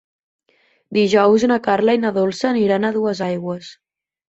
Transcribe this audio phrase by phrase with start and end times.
[0.97, 3.75] Dijous na Carla i na Dolça aniran a Duesaigües.